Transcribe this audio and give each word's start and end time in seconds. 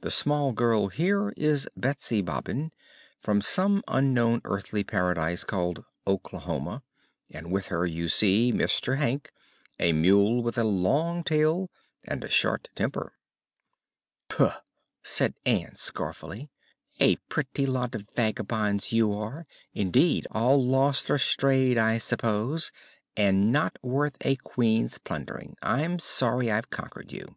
The 0.00 0.10
small 0.10 0.52
girl 0.52 0.88
here 0.88 1.28
is 1.36 1.68
Betsy 1.76 2.22
Bobbin, 2.22 2.72
from 3.20 3.42
some 3.42 3.82
unknown 3.86 4.40
earthly 4.46 4.82
paradise 4.82 5.44
called 5.44 5.84
Oklahoma, 6.06 6.82
and 7.30 7.52
with 7.52 7.66
her 7.66 7.84
you 7.84 8.08
see 8.08 8.50
Mr. 8.50 8.96
Hank, 8.96 9.30
a 9.78 9.92
mule 9.92 10.42
with 10.42 10.56
a 10.56 10.64
long 10.64 11.22
tail 11.22 11.70
and 12.02 12.24
a 12.24 12.30
short 12.30 12.70
temper." 12.74 13.12
"Puh!" 14.30 14.56
said 15.02 15.34
Ann, 15.44 15.76
scornfully; 15.76 16.48
"a 16.98 17.16
pretty 17.28 17.66
lot 17.66 17.94
of 17.94 18.08
vagabonds 18.16 18.94
you 18.94 19.12
are, 19.12 19.46
indeed; 19.74 20.26
all 20.30 20.64
lost 20.66 21.10
or 21.10 21.18
strayed, 21.18 21.76
I 21.76 21.98
suppose, 21.98 22.72
and 23.18 23.52
not 23.52 23.76
worth 23.82 24.16
a 24.22 24.36
Queen's 24.36 24.96
plundering. 24.96 25.56
I'm 25.60 25.98
sorry 25.98 26.50
I've 26.50 26.70
conquered 26.70 27.12
you." 27.12 27.36